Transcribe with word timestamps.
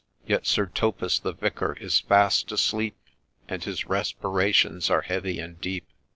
Yet 0.25 0.47
Sir 0.47 0.65
Thopas 0.65 1.19
the 1.19 1.31
Vicar 1.31 1.77
is 1.79 1.99
fast 1.99 2.51
asleep, 2.51 2.97
And 3.47 3.63
his 3.63 3.85
respirations 3.85 4.89
are 4.89 5.01
heavy 5.03 5.37
and 5.39 5.61
deep 5.61 5.85